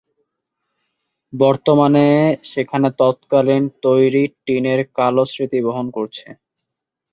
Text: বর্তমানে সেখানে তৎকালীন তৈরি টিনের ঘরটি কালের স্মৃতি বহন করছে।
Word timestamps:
বর্তমানে 1.33 2.05
সেখানে 2.51 2.87
তৎকালীন 2.99 3.63
তৈরি 3.83 4.23
টিনের 4.43 4.79
ঘরটি 4.81 4.95
কালের 4.97 5.27
স্মৃতি 5.31 5.59
বহন 5.65 5.87
করছে। 5.97 6.27